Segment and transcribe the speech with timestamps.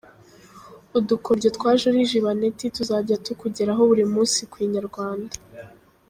[0.97, 5.35] Udukoryo twa Joriji Baneti tuzajya tukugeraho buri munsi ku inyarwanda.